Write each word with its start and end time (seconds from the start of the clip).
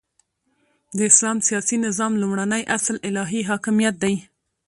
د 0.97 0.99
اسلام 1.11 1.37
سیاسی 1.47 1.75
نظام 1.85 2.11
لومړنی 2.21 2.63
اصل 2.77 2.95
الهی 3.07 3.41
حاکمیت 3.49 3.95
دی، 4.03 4.13